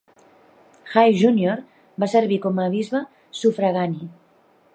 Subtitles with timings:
[0.93, 1.59] High Junior
[2.05, 3.03] va servir com a bisbe
[3.43, 4.07] sufragani.